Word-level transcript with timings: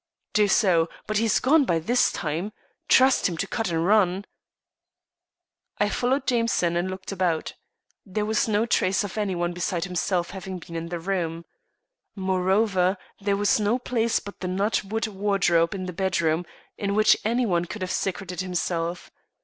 "Do 0.33 0.47
so. 0.47 0.89
But 1.05 1.17
he's 1.19 1.39
gone 1.39 1.63
by 1.63 1.77
this 1.77 2.11
time. 2.11 2.53
Trust 2.89 3.29
him 3.29 3.37
to 3.37 3.45
cut 3.45 3.69
and 3.69 3.85
run." 3.85 4.25
I 5.77 5.89
followed 5.89 6.25
Jameson, 6.25 6.75
and 6.75 6.89
looked 6.89 7.11
about. 7.11 7.53
There 8.03 8.25
was 8.25 8.47
no 8.47 8.65
trace 8.65 9.03
of 9.03 9.15
anyone 9.15 9.53
beside 9.53 9.83
himself 9.83 10.31
having 10.31 10.57
been 10.57 10.75
in 10.75 10.89
the 10.89 10.99
room. 10.99 11.45
Moreover, 12.15 12.97
there 13.19 13.37
was 13.37 13.59
no 13.59 13.77
place 13.77 14.19
but 14.19 14.39
the 14.39 14.47
nut 14.47 14.83
wood 14.83 15.05
wardrobe 15.05 15.75
in 15.75 15.85
the 15.85 15.93
bedroom 15.93 16.47
in 16.79 16.95
which 16.95 17.15
anyone 17.23 17.65
could 17.65 17.83
have 17.83 17.91
secreted 17.91 18.41
himself. 18.41 19.11